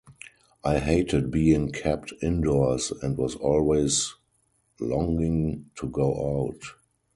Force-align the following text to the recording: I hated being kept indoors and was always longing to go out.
I 0.63 0.79
hated 0.79 1.29
being 1.29 1.71
kept 1.71 2.11
indoors 2.23 2.91
and 3.03 3.15
was 3.15 3.35
always 3.35 4.15
longing 4.79 5.69
to 5.75 5.87
go 5.89 6.47
out. 6.49 6.59